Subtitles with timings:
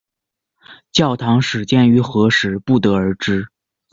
[0.91, 3.47] 教堂始建于何时不得而知。